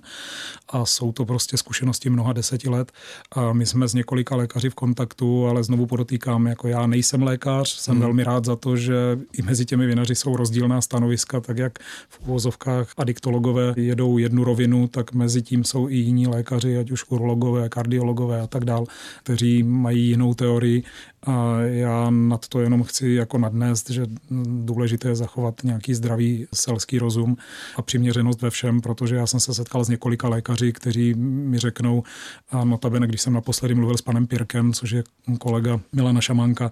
A 0.69 0.85
jsou 0.85 1.11
to 1.11 1.25
prostě 1.25 1.57
zkušenosti 1.57 2.09
mnoha 2.09 2.33
deseti 2.33 2.69
let. 2.69 2.91
A 3.31 3.53
my 3.53 3.65
jsme 3.65 3.87
s 3.87 3.93
několika 3.93 4.35
lékaři 4.35 4.69
v 4.69 4.75
kontaktu, 4.75 5.47
ale 5.47 5.63
znovu 5.63 5.85
podotýkám, 5.85 6.47
jako 6.47 6.67
já 6.67 6.87
nejsem 6.87 7.23
lékař, 7.23 7.69
jsem 7.69 7.91
hmm. 7.91 8.01
velmi 8.01 8.23
rád 8.23 8.45
za 8.45 8.55
to, 8.55 8.77
že 8.77 9.17
i 9.33 9.41
mezi 9.41 9.65
těmi 9.65 9.87
vinaři 9.87 10.15
jsou 10.15 10.35
rozdílná 10.35 10.81
stanoviska, 10.81 11.42
tak 11.45 11.57
jak 11.57 11.79
v 12.09 12.27
uvozovkách 12.27 12.93
adiktologové 12.97 13.73
jedou 13.75 14.17
jednu 14.17 14.43
rovinu, 14.43 14.87
tak 14.87 15.13
mezi 15.13 15.41
tím 15.41 15.63
jsou 15.63 15.89
i 15.89 15.95
jiní 15.95 16.27
lékaři, 16.27 16.77
ať 16.77 16.91
už 16.91 17.05
urologové, 17.09 17.69
kardiologové 17.69 18.41
a 18.41 18.47
tak 18.47 18.65
dál, 18.65 18.85
kteří 19.23 19.63
mají 19.63 20.07
jinou 20.07 20.33
teorii. 20.33 20.83
A 21.25 21.59
já 21.61 22.09
nad 22.09 22.47
to 22.47 22.61
jenom 22.61 22.83
chci 22.83 23.09
jako 23.09 23.37
nadnést, 23.37 23.89
že 23.89 24.05
důležité 24.63 25.07
je 25.07 25.15
zachovat 25.15 25.63
nějaký 25.63 25.93
zdravý 25.93 26.47
selský 26.53 26.99
rozum 26.99 27.37
a 27.75 27.81
přiměřenost 27.81 28.41
ve 28.41 28.49
všem, 28.49 28.81
protože 28.81 29.15
já 29.15 29.27
jsem 29.27 29.39
se 29.39 29.53
setkal 29.53 29.83
s 29.83 29.89
několika 29.89 30.29
lékaři, 30.29 30.73
kteří 30.73 31.13
mi 31.13 31.59
řeknou, 31.59 32.03
a 32.51 32.63
notabene, 32.63 33.07
když 33.07 33.21
jsem 33.21 33.33
naposledy 33.33 33.75
mluvil 33.75 33.97
s 33.97 34.01
panem 34.01 34.27
Pirkem, 34.27 34.73
což 34.73 34.91
je 34.91 35.03
kolega 35.39 35.79
Milana 35.93 36.21
Šamanka, 36.21 36.71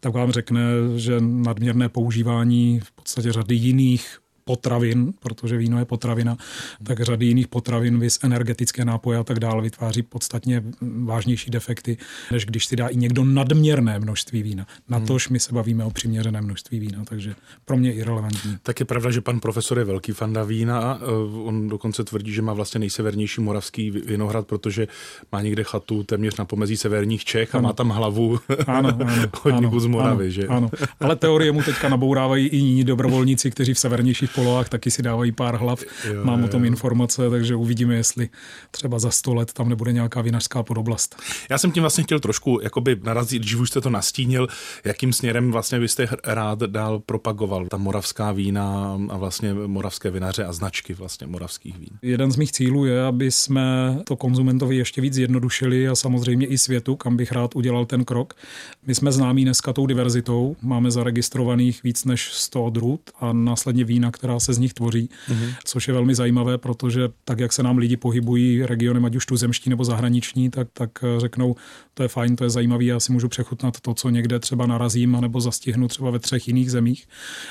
tak 0.00 0.12
vám 0.12 0.32
řekne, 0.32 0.62
že 0.96 1.16
nadměrné 1.20 1.88
používání 1.88 2.80
v 2.80 2.92
podstatě 2.92 3.32
řady 3.32 3.54
jiných 3.54 4.21
potravin, 4.44 5.12
protože 5.20 5.56
víno 5.56 5.78
je 5.78 5.84
potravina, 5.84 6.36
tak 6.84 7.00
řady 7.00 7.26
jiných 7.26 7.48
potravin, 7.48 7.98
vys 7.98 8.18
energetické 8.22 8.84
nápoje 8.84 9.18
a 9.18 9.24
tak 9.24 9.40
dále 9.40 9.62
vytváří 9.62 10.02
podstatně 10.02 10.62
vážnější 11.04 11.50
defekty, 11.50 11.96
než 12.32 12.46
když 12.46 12.66
si 12.66 12.76
dá 12.76 12.88
i 12.88 12.96
někdo 12.96 13.24
nadměrné 13.24 13.98
množství 13.98 14.42
vína. 14.42 14.66
Na 14.88 15.00
tož 15.00 15.28
my 15.28 15.40
se 15.40 15.52
bavíme 15.52 15.84
o 15.84 15.90
přiměřené 15.90 16.40
množství 16.40 16.78
vína, 16.78 17.04
takže 17.04 17.34
pro 17.64 17.76
mě 17.76 17.92
irrelevantní. 17.92 18.56
Tak 18.62 18.80
je 18.80 18.86
pravda, 18.86 19.10
že 19.10 19.20
pan 19.20 19.40
profesor 19.40 19.78
je 19.78 19.84
velký 19.84 20.12
fanda 20.12 20.44
vína 20.44 20.78
a 20.78 20.98
e, 20.98 21.04
on 21.44 21.68
dokonce 21.68 22.04
tvrdí, 22.04 22.32
že 22.32 22.42
má 22.42 22.52
vlastně 22.52 22.78
nejsevernější 22.78 23.40
moravský 23.40 23.90
vinohrad, 23.90 24.46
protože 24.46 24.88
má 25.32 25.42
někde 25.42 25.64
chatu 25.64 26.02
téměř 26.02 26.36
na 26.36 26.44
pomezí 26.44 26.76
severních 26.76 27.24
Čech 27.24 27.54
a 27.54 27.58
ano. 27.58 27.68
má 27.68 27.72
tam 27.72 27.88
hlavu 27.90 28.40
ano, 28.66 28.88
ano, 29.44 29.58
ano, 29.68 29.80
z 29.80 29.86
Moravy. 29.86 30.24
Ano, 30.24 30.32
že? 30.32 30.46
ano. 30.46 30.70
Ale 31.00 31.16
teorie 31.16 31.52
mu 31.52 31.62
teďka 31.62 31.88
nabourávají 31.88 32.46
i 32.46 32.56
jiní 32.56 32.84
dobrovolníci, 32.84 33.50
kteří 33.50 33.74
v 33.74 33.78
severnějších 33.78 34.31
polohách 34.34 34.68
taky 34.68 34.90
si 34.90 35.02
dávají 35.02 35.32
pár 35.32 35.56
hlav. 35.56 35.82
Jo, 36.08 36.24
Mám 36.24 36.40
jo. 36.40 36.46
o 36.46 36.48
tom 36.48 36.64
informace, 36.64 37.30
takže 37.30 37.54
uvidíme, 37.54 37.94
jestli 37.94 38.28
třeba 38.70 38.98
za 38.98 39.10
sto 39.10 39.34
let 39.34 39.52
tam 39.52 39.68
nebude 39.68 39.92
nějaká 39.92 40.20
vinařská 40.20 40.62
podoblast. 40.62 41.16
Já 41.50 41.58
jsem 41.58 41.72
tím 41.72 41.82
vlastně 41.82 42.04
chtěl 42.04 42.20
trošku 42.20 42.60
jakoby 42.62 43.00
narazit, 43.02 43.42
když 43.42 43.54
už 43.54 43.68
jste 43.68 43.80
to 43.80 43.90
nastínil, 43.90 44.48
jakým 44.84 45.12
směrem 45.12 45.52
vlastně 45.52 45.80
byste 45.80 46.08
rád 46.24 46.58
dál 46.58 46.98
propagoval 46.98 47.66
ta 47.66 47.76
moravská 47.76 48.32
vína 48.32 48.98
a 49.10 49.16
vlastně 49.16 49.54
moravské 49.54 50.10
vinaře 50.10 50.44
a 50.44 50.52
značky 50.52 50.94
vlastně 50.94 51.26
moravských 51.26 51.78
vín. 51.78 51.90
Jeden 52.02 52.30
z 52.30 52.36
mých 52.36 52.52
cílů 52.52 52.84
je, 52.84 53.04
aby 53.04 53.30
jsme 53.30 53.98
to 54.04 54.16
konzumentovi 54.16 54.76
ještě 54.76 55.00
víc 55.00 55.14
zjednodušili 55.14 55.88
a 55.88 55.94
samozřejmě 55.94 56.46
i 56.46 56.58
světu, 56.58 56.96
kam 56.96 57.16
bych 57.16 57.32
rád 57.32 57.56
udělal 57.56 57.86
ten 57.86 58.04
krok. 58.04 58.34
My 58.86 58.94
jsme 58.94 59.12
známí 59.12 59.44
dneska 59.44 59.72
tou 59.72 59.86
diverzitou, 59.86 60.56
máme 60.62 60.90
zaregistrovaných 60.90 61.82
víc 61.82 62.04
než 62.04 62.32
100 62.32 62.64
odrůd 62.64 63.00
a 63.20 63.32
následně 63.32 63.84
vína, 63.84 64.10
která 64.22 64.40
se 64.40 64.54
z 64.54 64.58
nich 64.58 64.74
tvoří, 64.74 65.08
mm-hmm. 65.28 65.54
což 65.64 65.88
je 65.88 65.94
velmi 65.94 66.14
zajímavé, 66.14 66.58
protože 66.58 67.08
tak, 67.24 67.40
jak 67.40 67.52
se 67.52 67.62
nám 67.62 67.78
lidi 67.78 67.96
pohybují 67.96 68.66
regionem, 68.66 69.04
ať 69.04 69.16
už 69.16 69.26
tuzemští 69.26 69.70
nebo 69.70 69.84
zahraniční, 69.84 70.50
tak, 70.50 70.68
tak 70.72 70.90
eh, 71.02 71.20
řeknou, 71.20 71.56
to 71.94 72.02
je 72.02 72.08
fajn, 72.08 72.36
to 72.36 72.44
je 72.44 72.50
zajímavý, 72.50 72.86
já 72.86 73.00
si 73.00 73.12
můžu 73.12 73.28
přechutnat 73.28 73.80
to, 73.80 73.94
co 73.94 74.10
někde 74.10 74.38
třeba 74.38 74.66
narazím, 74.66 75.18
nebo 75.20 75.40
zastihnu 75.40 75.88
třeba 75.88 76.10
ve 76.10 76.18
třech 76.18 76.48
jiných 76.48 76.70
zemích, 76.70 77.08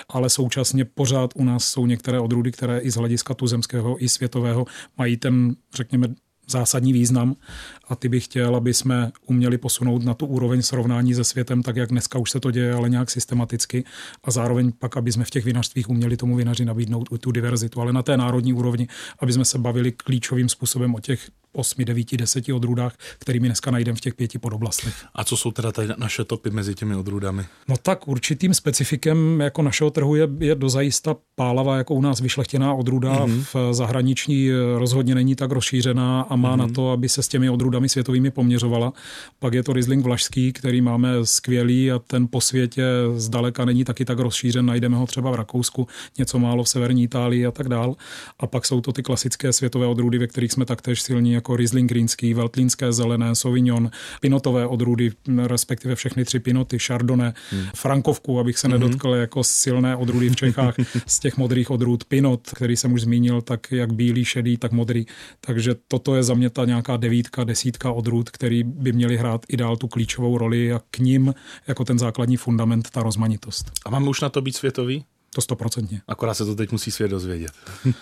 ale 0.10 0.30
současně 0.30 0.86
pořád 0.86 1.32
u 1.36 1.44
nás 1.44 1.63
jsou 1.63 1.86
některé 1.86 2.20
odrůdy, 2.20 2.51
které 2.51 2.80
i 2.80 2.92
z 2.92 2.96
hlediska 2.96 3.34
tuzemského 3.34 4.04
i 4.04 4.10
světového 4.10 4.66
mají 4.98 5.18
ten, 5.18 5.56
řekněme, 5.75 6.08
zásadní 6.51 6.93
význam 6.93 7.36
a 7.88 7.96
ty 7.96 8.10
bych 8.10 8.25
chtěl, 8.25 8.55
aby 8.55 8.74
jsme 8.74 9.12
uměli 9.25 9.58
posunout 9.58 10.03
na 10.03 10.13
tu 10.13 10.25
úroveň 10.25 10.62
srovnání 10.62 11.13
se 11.13 11.24
světem, 11.24 11.63
tak 11.63 11.75
jak 11.75 11.89
dneska 11.89 12.20
už 12.20 12.31
se 12.31 12.39
to 12.39 12.51
děje, 12.51 12.74
ale 12.74 12.89
nějak 12.89 13.12
systematicky. 13.12 13.84
A 14.24 14.31
zároveň 14.31 14.72
pak, 14.79 14.98
aby 14.98 15.12
jsme 15.12 15.24
v 15.24 15.29
těch 15.29 15.46
vinařstvích 15.46 15.89
uměli 15.89 16.17
tomu 16.17 16.36
vinaři 16.36 16.65
nabídnout 16.65 17.10
tu 17.20 17.31
diverzitu, 17.31 17.81
ale 17.81 17.93
na 17.93 18.03
té 18.03 18.17
národní 18.17 18.53
úrovni, 18.53 18.88
aby 19.20 19.34
jsme 19.34 19.46
se 19.46 19.58
bavili 19.58 19.91
klíčovým 19.91 20.50
způsobem 20.50 20.96
o 20.96 21.00
těch 21.00 21.29
8, 21.53 21.86
9, 21.86 22.17
10 22.17 22.50
odrůdách, 22.50 22.96
kterými 23.20 23.48
dneska 23.48 23.72
najdeme 23.72 23.96
v 23.96 24.01
těch 24.01 24.15
pěti 24.15 24.39
podoblastech. 24.39 24.93
A 25.15 25.24
co 25.24 25.38
jsou 25.38 25.51
teda 25.51 25.72
tady 25.72 25.88
naše 25.98 26.24
topy 26.24 26.50
mezi 26.50 26.75
těmi 26.75 26.96
odrůdami? 26.96 27.46
No 27.67 27.75
tak 27.77 28.08
určitým 28.08 28.53
specifikem 28.53 29.41
jako 29.41 29.62
našeho 29.62 29.89
trhu 29.89 30.15
je, 30.15 30.27
je 30.39 30.55
dozajista 30.55 31.15
pálava, 31.36 31.77
jako 31.77 31.93
u 31.93 32.01
nás 32.01 32.22
vyšlechtěná 32.22 32.74
odrůda. 32.74 33.25
Mm-hmm. 33.25 33.43
V 33.53 33.74
zahraničí 33.74 34.51
rozhodně 34.77 35.15
není 35.15 35.36
tak 35.36 35.51
rozšířená 35.51 36.22
a 36.22 36.36
má 36.36 36.53
mm-hmm. 36.53 36.60
na 36.60 36.67
to, 36.67 36.91
aby 36.91 37.10
se 37.10 37.24
s 37.24 37.27
těmi 37.27 37.50
odrůdami 37.50 37.89
světovými 37.89 38.31
poměřovala. 38.31 38.93
Pak 39.39 39.53
je 39.53 39.63
to 39.63 39.74
Riesling 39.74 40.05
Vlašský, 40.05 40.53
který 40.53 40.81
máme 40.81 41.10
skvělý 41.24 41.91
a 41.91 42.00
ten 42.00 42.27
po 42.27 42.41
světě 42.41 42.84
zdaleka 43.15 43.65
není 43.65 43.84
taky 43.84 44.05
tak 44.05 44.20
rozšířen. 44.20 44.65
Najdeme 44.65 44.98
ho 44.98 45.08
třeba 45.08 45.31
v 45.31 45.36
Rakousku, 45.36 45.88
něco 46.17 46.39
málo 46.39 46.63
v 46.63 46.70
severní 46.70 47.03
Itálii 47.03 47.46
a 47.46 47.51
tak 47.51 47.70
dál. 47.70 47.96
A 48.39 48.48
pak 48.48 48.65
jsou 48.65 48.81
to 48.81 48.91
ty 48.91 49.03
klasické 49.03 49.53
světové 49.53 49.88
odrůdy, 49.88 50.17
ve 50.17 50.27
kterých 50.27 50.51
jsme 50.51 50.65
taktéž 50.65 51.01
silní, 51.01 51.34
jako 51.41 51.55
Riesling 51.55 51.89
Greenský, 51.89 52.33
Veltlínské 52.33 52.93
zelené, 52.93 53.36
Sauvignon, 53.36 53.91
pinotové 54.19 54.67
odrůdy, 54.67 55.12
respektive 55.48 55.95
všechny 55.95 56.25
tři 56.25 56.39
pinoty, 56.39 56.79
Chardonnay, 56.79 57.31
hmm. 57.50 57.65
Frankovku, 57.75 58.39
abych 58.39 58.57
se 58.57 58.67
mm-hmm. 58.67 58.71
nedotkl 58.71 59.10
jako 59.10 59.43
silné 59.43 59.95
odrůdy 59.95 60.29
v 60.29 60.36
Čechách 60.36 60.75
z 61.07 61.19
těch 61.19 61.38
modrých 61.38 61.71
odrůd, 61.71 62.03
pinot, 62.03 62.50
který 62.55 62.77
jsem 62.77 62.93
už 62.93 63.01
zmínil, 63.01 63.41
tak 63.41 63.71
jak 63.71 63.93
bílý, 63.93 64.25
šedý, 64.25 64.57
tak 64.57 64.71
modrý. 64.71 65.05
Takže 65.41 65.75
toto 65.88 66.15
je 66.15 66.24
za 66.24 66.33
mě 66.33 66.50
ta 66.50 66.65
nějaká 66.65 66.98
devítka, 66.98 67.43
desítka 67.43 67.91
odrůd, 67.91 68.29
který 68.29 68.63
by 68.63 68.91
měli 68.93 69.17
hrát 69.17 69.45
i 69.50 69.57
dál 69.57 69.77
tu 69.77 69.88
klíčovou 69.88 70.38
roli 70.38 70.74
a 70.74 70.81
k 70.91 71.00
ním 71.00 71.33
jako 71.67 71.86
ten 71.86 72.00
základní 72.00 72.38
fundament 72.38 72.89
ta 72.89 73.03
rozmanitost. 73.03 73.71
A 73.86 73.89
máme 73.89 74.10
už 74.10 74.21
na 74.21 74.29
to 74.29 74.41
být 74.41 74.55
světový? 74.55 75.05
To 75.36 75.42
stoprocentně. 75.42 76.02
Akorát 76.08 76.34
se 76.34 76.46
to 76.46 76.56
teď 76.56 76.72
musí 76.72 76.92
svět 76.92 77.08
dozvědět. 77.08 77.52
Uh, 77.86 77.94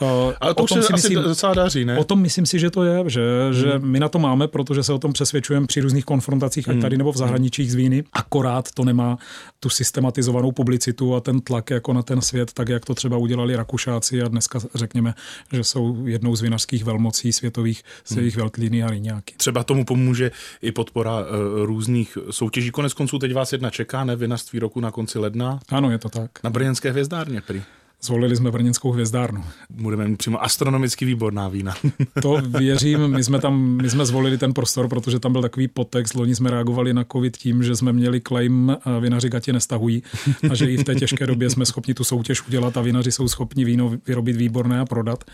Ale 0.40 0.54
to 0.54 0.60
o 0.60 0.64
už 0.64 0.68
tom 0.68 0.82
se 0.82 0.86
si 0.86 0.92
asi 0.92 1.08
myslím- 1.08 1.22
docela 1.22 1.54
daří, 1.54 1.84
ne? 1.84 1.98
O 1.98 2.04
tom 2.04 2.20
myslím 2.22 2.46
si, 2.46 2.58
že 2.58 2.70
to 2.70 2.84
je, 2.84 3.04
že, 3.06 3.22
že 3.52 3.72
my 3.78 4.00
na 4.00 4.08
to 4.08 4.18
máme, 4.18 4.48
protože 4.48 4.82
se 4.82 4.92
o 4.92 4.98
tom 4.98 5.12
přesvědčujeme 5.12 5.66
při 5.66 5.80
různých 5.80 6.04
konfrontacích, 6.04 6.68
ať 6.68 6.80
tady 6.80 6.98
nebo 6.98 7.12
v 7.12 7.16
zahraničích 7.16 7.72
z 7.72 7.74
víny. 7.74 8.04
Akorát 8.12 8.70
to 8.74 8.84
nemá 8.84 9.18
tu 9.60 9.68
systematizovanou 9.68 10.52
publicitu 10.52 11.14
a 11.14 11.20
ten 11.20 11.40
tlak 11.40 11.70
jako 11.70 11.92
na 11.92 12.02
ten 12.02 12.20
svět, 12.20 12.52
tak 12.52 12.68
jak 12.68 12.84
to 12.84 12.94
třeba 12.94 13.16
udělali 13.16 13.56
Rakušáci 13.56 14.22
a 14.22 14.28
dneska 14.28 14.58
řekněme, 14.74 15.14
že 15.52 15.64
jsou 15.64 16.06
jednou 16.06 16.36
z 16.36 16.42
vinařských 16.42 16.84
velmocí 16.84 17.32
světových 17.32 17.82
z 18.04 18.16
jejich 18.16 18.36
Veltlíny 18.36 18.82
a 18.82 18.90
Riňáky. 18.90 19.34
Třeba 19.36 19.64
tomu 19.64 19.84
pomůže 19.84 20.30
i 20.62 20.72
podpora 20.72 21.18
uh, 21.20 21.26
různých 21.64 22.18
soutěží. 22.30 22.70
Konec 22.70 22.92
konců 22.92 23.18
teď 23.18 23.34
vás 23.34 23.52
jedna 23.52 23.70
čeká, 23.70 24.04
ne? 24.04 24.16
Vinařství 24.16 24.58
roku 24.58 24.80
na 24.80 24.90
konci 24.90 25.18
ledna. 25.18 25.60
Ano, 25.68 25.90
je 25.90 25.98
to 25.98 26.08
tak. 26.08 26.30
Na 26.44 26.50
slovenske 26.76 26.92
zvezdarne 26.92 27.40
pri? 27.40 27.62
Zvolili 28.06 28.36
jsme 28.36 28.50
Brněnskou 28.50 28.90
hvězdárnu. 28.90 29.44
Budeme 29.70 30.08
mít 30.08 30.16
přímo 30.16 30.44
astronomicky 30.44 31.04
výborná 31.04 31.48
vína. 31.48 31.74
To 32.22 32.40
věřím, 32.58 33.08
my 33.08 33.24
jsme 33.24 33.38
tam, 33.40 33.76
my 33.82 33.90
jsme 33.90 34.06
zvolili 34.06 34.38
ten 34.38 34.52
prostor, 34.52 34.88
protože 34.88 35.20
tam 35.20 35.32
byl 35.32 35.42
takový 35.42 35.68
podtext, 35.68 36.14
loni 36.14 36.34
jsme 36.34 36.50
reagovali 36.50 36.94
na 36.94 37.04
covid 37.12 37.36
tím, 37.36 37.62
že 37.62 37.76
jsme 37.76 37.92
měli 37.92 38.20
claim 38.20 38.76
a 38.84 38.98
vinaři 38.98 39.28
gatě 39.28 39.52
nestahují 39.52 40.02
a 40.50 40.54
že 40.54 40.70
i 40.70 40.76
v 40.76 40.84
té 40.84 40.94
těžké 40.94 41.26
době 41.26 41.50
jsme 41.50 41.66
schopni 41.66 41.94
tu 41.94 42.04
soutěž 42.04 42.46
udělat 42.46 42.76
a 42.76 42.80
vinaři 42.80 43.12
jsou 43.12 43.28
schopni 43.28 43.64
víno 43.64 43.92
vyrobit 44.06 44.36
výborné 44.36 44.80
a 44.80 44.84
prodat. 44.84 45.24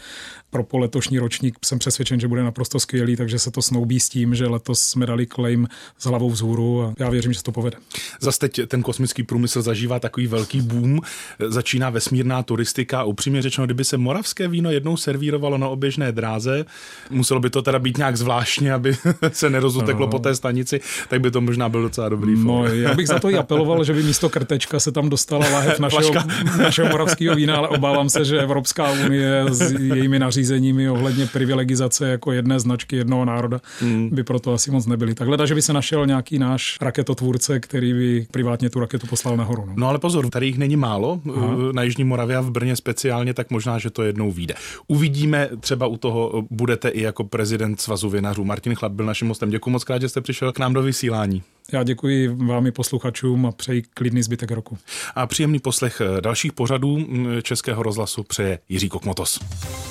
Pro 0.50 0.64
po 0.64 0.78
letošní 0.78 1.18
ročník 1.18 1.56
jsem 1.64 1.78
přesvědčen, 1.78 2.20
že 2.20 2.28
bude 2.28 2.42
naprosto 2.42 2.80
skvělý, 2.80 3.16
takže 3.16 3.38
se 3.38 3.50
to 3.50 3.62
snoubí 3.62 4.00
s 4.00 4.08
tím, 4.08 4.34
že 4.34 4.46
letos 4.46 4.80
jsme 4.80 5.06
dali 5.06 5.26
claim 5.26 5.68
s 5.98 6.06
hlavou 6.06 6.30
vzhůru 6.30 6.82
a 6.82 6.94
já 6.98 7.10
věřím, 7.10 7.32
že 7.32 7.38
se 7.38 7.44
to 7.44 7.52
povede. 7.52 7.76
Zase 8.20 8.38
teď 8.38 8.60
ten 8.66 8.82
kosmický 8.82 9.22
průmysl 9.22 9.62
zažívá 9.62 9.98
takový 9.98 10.26
velký 10.26 10.60
boom, 10.60 11.00
začíná 11.48 11.90
vesmírná 11.90 12.42
turistika 12.42 12.61
a 12.94 13.04
upřímně 13.04 13.42
řečeno, 13.42 13.66
kdyby 13.66 13.84
se 13.84 13.96
moravské 13.96 14.48
víno 14.48 14.70
jednou 14.70 14.96
servírovalo 14.96 15.58
na 15.58 15.68
oběžné 15.68 16.12
dráze, 16.12 16.64
muselo 17.10 17.40
by 17.40 17.50
to 17.50 17.62
teda 17.62 17.78
být 17.78 17.98
nějak 17.98 18.16
zvláštně, 18.16 18.72
aby 18.72 18.96
se 19.32 19.50
nerozuteklo 19.50 20.08
po 20.08 20.18
té 20.18 20.34
stanici, 20.34 20.80
tak 21.08 21.20
by 21.20 21.30
to 21.30 21.40
možná 21.40 21.68
byl 21.68 21.82
docela 21.82 22.08
dobrý 22.08 22.32
No, 22.36 22.66
já 22.66 22.94
bych 22.94 23.06
za 23.08 23.18
to 23.18 23.30
i 23.30 23.36
apeloval, 23.36 23.84
že 23.84 23.92
by 23.92 24.02
místo 24.02 24.28
krtečka 24.28 24.80
se 24.80 24.92
tam 24.92 25.08
dostala 25.08 25.48
lahev 25.48 25.78
našeho, 25.78 26.14
našeho 26.58 26.88
moravského 26.88 27.36
vína, 27.36 27.56
ale 27.56 27.68
obávám 27.68 28.08
se, 28.08 28.24
že 28.24 28.40
Evropská 28.40 28.90
unie 28.92 29.44
s 29.50 29.72
jejími 29.72 30.18
nařízeními 30.18 30.90
ohledně 30.90 31.26
privilegizace 31.26 32.08
jako 32.08 32.32
jedné 32.32 32.60
značky 32.60 32.96
jednoho 32.96 33.24
národa 33.24 33.60
Hmm. 33.80 34.10
by 34.12 34.22
proto 34.24 34.52
asi 34.52 34.70
moc 34.70 34.86
nebyli. 34.86 35.14
Tak 35.14 35.28
leda, 35.28 35.46
že 35.46 35.54
by 35.54 35.62
se 35.62 35.72
našel 35.72 36.06
nějaký 36.06 36.38
náš 36.38 36.78
raketotvůrce, 36.80 37.60
který 37.60 37.92
by 37.92 38.26
privátně 38.30 38.70
tu 38.70 38.80
raketu 38.80 39.06
poslal 39.06 39.36
nahoru. 39.36 39.64
No. 39.66 39.72
No 39.76 39.88
ale 39.88 39.98
pozor, 39.98 40.30
tady 40.30 40.46
jich 40.46 40.58
není 40.58 40.76
málo, 40.76 41.20
Aha. 41.36 41.56
na 41.72 41.82
Jižní 41.82 42.04
Moravě 42.04 42.36
a 42.36 42.40
v 42.42 42.50
Brně 42.50 42.76
speciálně, 42.76 43.34
tak 43.34 43.50
možná, 43.50 43.78
že 43.78 43.90
to 43.90 44.02
jednou 44.02 44.32
vyjde. 44.32 44.54
Uvidíme, 44.86 45.48
třeba 45.60 45.86
u 45.86 45.96
toho 45.96 46.46
budete 46.50 46.88
i 46.88 47.02
jako 47.02 47.24
prezident 47.24 47.80
Svazu 47.80 48.10
vinařů. 48.10 48.44
Martin 48.44 48.74
Chlad 48.74 48.92
byl 48.92 49.06
naším 49.06 49.28
hostem. 49.28 49.50
Děkuji 49.50 49.70
moc 49.70 49.84
krát, 49.84 50.02
že 50.02 50.08
jste 50.08 50.20
přišel 50.20 50.52
k 50.52 50.58
nám 50.58 50.72
do 50.72 50.82
vysílání. 50.82 51.42
Já 51.72 51.82
děkuji 51.82 52.28
vám 52.28 52.66
i 52.66 52.72
posluchačům 52.72 53.46
a 53.46 53.52
přeji 53.52 53.82
klidný 53.82 54.22
zbytek 54.22 54.50
roku. 54.50 54.78
A 55.14 55.26
příjemný 55.26 55.58
poslech 55.58 56.02
dalších 56.20 56.52
pořadů 56.52 56.98
mm, 56.98 57.26
Českého 57.42 57.82
rozhlasu 57.82 58.22
přeje 58.22 58.58
Jiří 58.68 58.88
Kokmotos. 58.88 59.40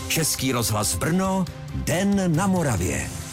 Český 0.07 0.51
rozhlas 0.51 0.95
Brno, 0.95 1.45
Den 1.75 2.35
na 2.35 2.47
Moravě. 2.47 3.30